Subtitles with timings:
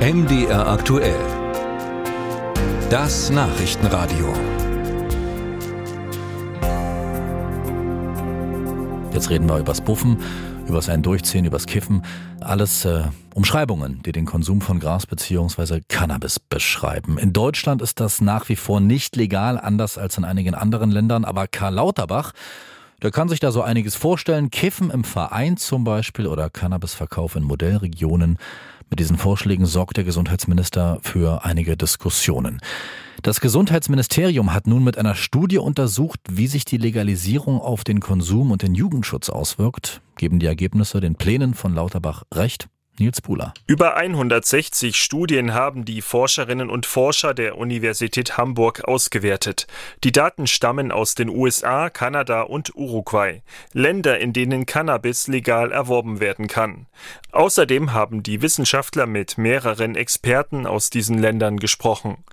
[0.00, 1.20] MDR aktuell.
[2.88, 4.32] Das Nachrichtenradio.
[9.12, 10.16] Jetzt reden wir übers Buffen,
[10.66, 12.02] übers ein Durchziehen, übers Kiffen.
[12.40, 13.02] Alles äh,
[13.34, 15.82] Umschreibungen, die den Konsum von Gras bzw.
[15.86, 17.18] Cannabis beschreiben.
[17.18, 21.26] In Deutschland ist das nach wie vor nicht legal, anders als in einigen anderen Ländern.
[21.26, 22.32] Aber Karl Lauterbach,
[23.02, 24.50] der kann sich da so einiges vorstellen.
[24.50, 28.38] Kiffen im Verein zum Beispiel oder Cannabisverkauf in Modellregionen.
[28.90, 32.60] Mit diesen Vorschlägen sorgt der Gesundheitsminister für einige Diskussionen.
[33.22, 38.50] Das Gesundheitsministerium hat nun mit einer Studie untersucht, wie sich die Legalisierung auf den Konsum
[38.50, 40.00] und den Jugendschutz auswirkt.
[40.16, 42.68] Geben die Ergebnisse den Plänen von Lauterbach recht?
[42.98, 43.54] Nils Buhler.
[43.66, 49.66] Über 160 Studien haben die Forscherinnen und Forscher der Universität Hamburg ausgewertet.
[50.04, 56.20] Die Daten stammen aus den USA, Kanada und Uruguay, Länder, in denen Cannabis legal erworben
[56.20, 56.86] werden kann.
[57.32, 62.24] Außerdem haben die Wissenschaftler mit mehreren Experten aus diesen Ländern gesprochen.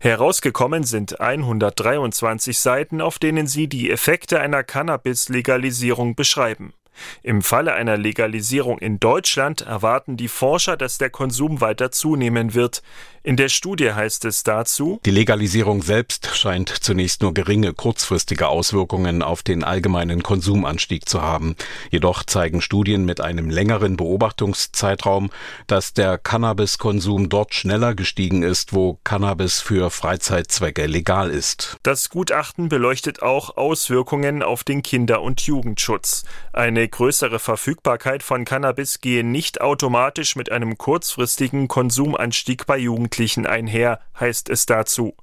[0.00, 6.72] Herausgekommen sind 123 Seiten, auf denen sie die Effekte einer Cannabis-Legalisierung beschreiben.
[7.22, 12.82] Im Falle einer Legalisierung in Deutschland erwarten die Forscher, dass der Konsum weiter zunehmen wird.
[13.26, 19.20] In der Studie heißt es dazu, die Legalisierung selbst scheint zunächst nur geringe kurzfristige Auswirkungen
[19.20, 21.56] auf den allgemeinen Konsumanstieg zu haben.
[21.90, 25.30] Jedoch zeigen Studien mit einem längeren Beobachtungszeitraum,
[25.66, 31.78] dass der Cannabiskonsum dort schneller gestiegen ist, wo Cannabis für Freizeitzwecke legal ist.
[31.82, 36.24] Das Gutachten beleuchtet auch Auswirkungen auf den Kinder- und Jugendschutz.
[36.52, 44.00] Eine größere Verfügbarkeit von Cannabis gehe nicht automatisch mit einem kurzfristigen Konsumanstieg bei Jugendlichen einher,
[44.18, 45.14] heißt es dazu.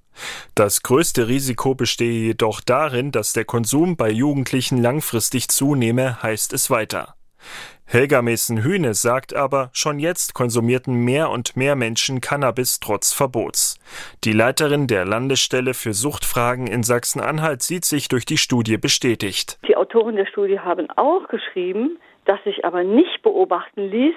[0.55, 6.69] Das größte Risiko bestehe jedoch darin, dass der Konsum bei Jugendlichen langfristig zunehme, heißt es
[6.69, 7.15] weiter.
[7.85, 13.77] Helga Messen-Hühne sagt aber, schon jetzt konsumierten mehr und mehr Menschen Cannabis trotz Verbots.
[14.23, 19.59] Die Leiterin der Landesstelle für Suchtfragen in Sachsen-Anhalt sieht sich durch die Studie bestätigt.
[19.67, 24.15] Die Autoren der Studie haben auch geschrieben, dass sich aber nicht beobachten ließ,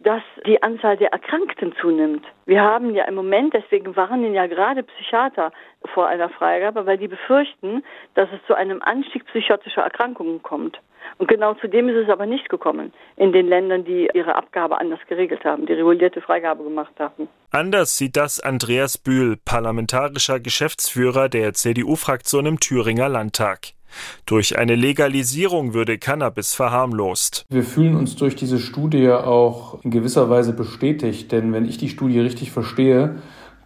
[0.00, 2.24] dass die Anzahl der Erkrankten zunimmt.
[2.44, 5.52] Wir haben ja im Moment, deswegen warnen ja gerade Psychiater
[5.94, 7.82] vor einer Freigabe, weil die befürchten,
[8.14, 10.78] dass es zu einem Anstieg psychotischer Erkrankungen kommt.
[11.18, 14.78] Und genau zu dem ist es aber nicht gekommen in den Ländern, die ihre Abgabe
[14.78, 17.28] anders geregelt haben, die regulierte Freigabe gemacht haben.
[17.50, 23.68] Anders sieht das Andreas Bühl, parlamentarischer Geschäftsführer der CDU-Fraktion im Thüringer Landtag.
[24.26, 27.44] Durch eine Legalisierung würde Cannabis verharmlost.
[27.48, 31.88] Wir fühlen uns durch diese Studie auch in gewisser Weise bestätigt, denn wenn ich die
[31.88, 33.16] Studie richtig verstehe,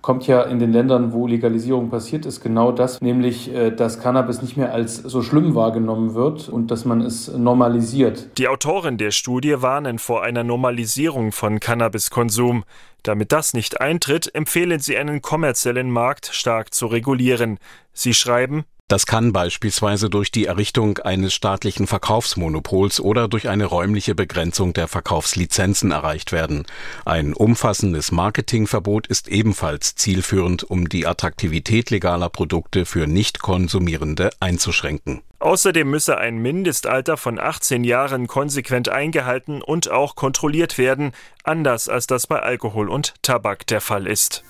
[0.03, 4.41] kommt ja in den Ländern, wo Legalisierung passiert ist, genau das, nämlich äh, dass Cannabis
[4.43, 8.29] nicht mehr als so schlimm wahrgenommen wird und dass man es normalisiert.
[8.39, 12.65] Die Autoren der Studie warnen vor einer Normalisierung von Cannabiskonsum.
[13.03, 17.59] Damit das nicht eintritt, empfehlen sie einen kommerziellen Markt stark zu regulieren.
[17.93, 24.17] Sie schreiben, das kann beispielsweise durch die Errichtung eines staatlichen Verkaufsmonopols oder durch eine räumliche
[24.17, 26.67] Begrenzung der Verkaufslizenzen erreicht werden.
[27.05, 35.23] Ein umfassendes Marketingverbot ist ebenfalls zielführend, um die Attraktivität legaler Produkte für Nichtkonsumierende einzuschränken.
[35.39, 41.13] Außerdem müsse ein Mindestalter von 18 Jahren konsequent eingehalten und auch kontrolliert werden,
[41.45, 44.43] anders als das bei Alkohol und Tabak der Fall ist.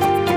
[0.00, 0.31] Musik